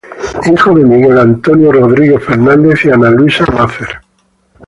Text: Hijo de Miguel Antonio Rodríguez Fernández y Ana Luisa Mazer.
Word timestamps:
Hijo 0.51 0.73
de 0.73 0.83
Miguel 0.83 1.15
Antonio 1.19 1.71
Rodríguez 1.71 2.23
Fernández 2.23 2.83
y 2.85 2.89
Ana 2.89 3.11
Luisa 3.11 3.45
Mazer. 3.45 4.01